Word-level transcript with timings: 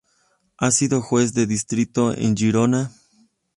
Ha 0.57 0.71
sido 0.71 0.99
juez 1.03 1.31
de 1.35 1.45
distrito 1.45 2.11
en 2.17 2.35
Girona. 2.35 2.91